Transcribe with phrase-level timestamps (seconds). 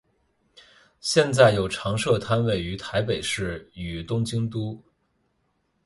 [0.99, 4.81] 现在有常设摊位于台北市与东京都。